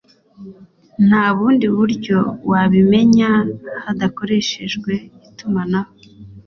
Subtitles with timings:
[1.07, 2.17] nta bundi buryo
[2.51, 3.29] wabimenya
[3.83, 4.91] hadakoreshejwe
[5.27, 5.91] itumanaho